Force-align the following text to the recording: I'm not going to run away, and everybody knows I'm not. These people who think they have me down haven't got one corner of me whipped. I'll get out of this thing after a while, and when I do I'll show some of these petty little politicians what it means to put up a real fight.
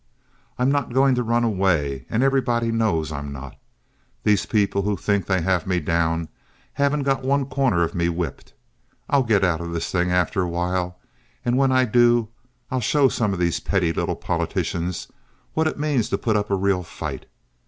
I'm 0.57 0.71
not 0.71 0.93
going 0.95 1.13
to 1.13 1.21
run 1.21 1.43
away, 1.43 2.07
and 2.09 2.23
everybody 2.23 2.71
knows 2.71 3.11
I'm 3.11 3.31
not. 3.31 3.55
These 4.23 4.47
people 4.47 4.81
who 4.81 4.97
think 4.97 5.27
they 5.27 5.41
have 5.41 5.67
me 5.67 5.79
down 5.79 6.27
haven't 6.73 7.03
got 7.03 7.21
one 7.23 7.45
corner 7.45 7.83
of 7.83 7.93
me 7.93 8.09
whipped. 8.09 8.55
I'll 9.11 9.21
get 9.21 9.43
out 9.43 9.61
of 9.61 9.73
this 9.73 9.91
thing 9.91 10.09
after 10.09 10.41
a 10.41 10.49
while, 10.49 10.97
and 11.45 11.55
when 11.55 11.71
I 11.71 11.85
do 11.85 12.29
I'll 12.71 12.81
show 12.81 13.09
some 13.09 13.31
of 13.31 13.37
these 13.37 13.59
petty 13.59 13.93
little 13.93 14.15
politicians 14.15 15.07
what 15.53 15.67
it 15.67 15.77
means 15.77 16.09
to 16.09 16.17
put 16.17 16.35
up 16.35 16.49
a 16.49 16.55
real 16.55 16.81
fight. 16.81 17.27